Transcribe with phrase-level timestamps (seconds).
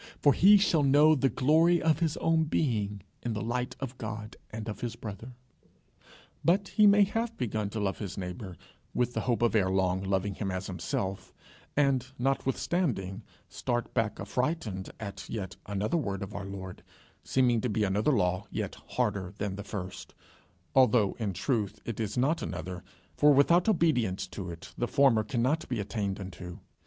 [0.19, 4.35] For he shall know the glory of his own being in the light of God
[4.49, 5.33] and of his brother.
[6.43, 8.57] But he may have begun to love his neighbour,
[8.95, 11.35] with the hope of ere long loving him as himself,
[11.77, 16.81] and notwithstanding start back affrighted at yet another word of our Lord,
[17.23, 20.15] seeming to be another law yet harder than the first,
[20.73, 22.83] although in truth it is not another,
[23.17, 26.57] for without obedience to it the former cannot be attained unto.